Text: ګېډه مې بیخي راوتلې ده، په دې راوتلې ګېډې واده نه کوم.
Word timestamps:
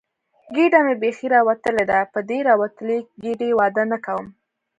ګېډه 0.55 0.79
مې 0.85 0.95
بیخي 1.01 1.27
راوتلې 1.35 1.83
ده، 1.91 1.99
په 2.13 2.19
دې 2.29 2.39
راوتلې 2.49 2.97
ګېډې 3.23 3.49
واده 3.59 3.83
نه 3.91 3.97
کوم. 4.05 4.25